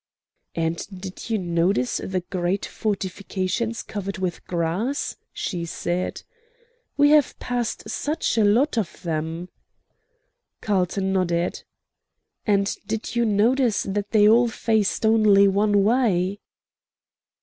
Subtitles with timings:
[0.55, 6.23] "And did you notice the great fortifications covered with grass?" she said.
[6.97, 9.49] "We have passed such a lot of them."
[10.59, 11.61] Carlton nodded.
[12.47, 16.39] "And did you notice that they all faced only one way?"